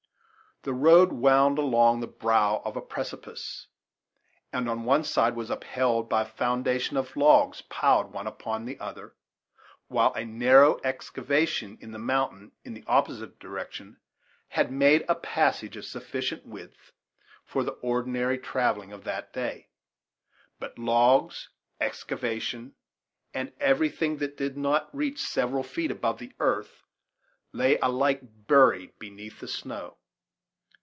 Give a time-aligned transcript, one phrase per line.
[0.63, 3.65] The road wound along the brow of a precipice,
[4.53, 8.79] and on one side was upheld by a foundation of logs piled one upon the
[8.79, 9.15] other,
[9.87, 13.97] while a narrow excavation in the mountain in the opposite direction
[14.49, 16.91] had made a passage of sufficient width
[17.43, 19.67] for the ordinary travelling of that day.
[20.59, 21.49] But logs,
[21.79, 22.75] excavation,
[23.33, 26.83] and everything that did not reach several feet above the earth
[27.51, 29.97] lay alike buried beneath the snow.